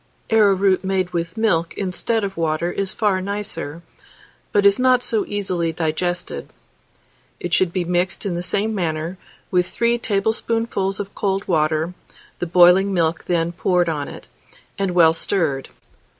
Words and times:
Arrowroot 0.31 0.83
made 0.83 1.11
with 1.11 1.37
milk 1.37 1.75
instead 1.77 2.23
of 2.23 2.35
water 2.35 2.71
is 2.71 2.91
far 2.91 3.21
nicer, 3.21 3.83
but 4.51 4.65
is 4.65 4.79
not 4.79 5.03
so 5.03 5.27
easily 5.27 5.71
digested. 5.71 6.49
It 7.39 7.53
should 7.53 7.71
be 7.71 7.85
mixed 7.85 8.25
in 8.25 8.33
the 8.33 8.41
same 8.41 8.73
manner, 8.73 9.19
with 9.51 9.67
3 9.67 9.99
tablespoonfuls 9.99 10.99
of 10.99 11.13
cold 11.13 11.47
water, 11.47 11.93
the 12.39 12.47
boiling 12.47 12.91
milk 12.95 13.25
then 13.27 13.51
poured 13.51 13.89
on 13.89 14.07
it, 14.07 14.27
and 14.75 14.95
well 14.95 15.13
stirred. 15.13 15.69